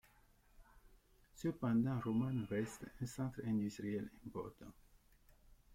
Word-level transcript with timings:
Cependant, 1.35 1.99
Roman 2.03 2.43
reste 2.49 2.87
un 3.03 3.05
centre 3.05 3.39
industriel 3.45 4.09
important. 4.25 4.73